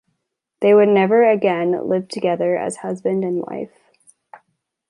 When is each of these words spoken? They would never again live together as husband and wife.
They 0.61 0.73
would 0.73 0.87
never 0.89 1.29
again 1.29 1.87
live 1.87 2.07
together 2.07 2.57
as 2.57 2.77
husband 2.77 3.23
and 3.23 3.43
wife. 3.45 3.91